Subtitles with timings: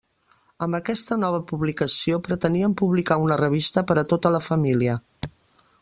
[0.65, 4.99] Amb aquesta nova publicació pretenien publicar una revista per a tota la família.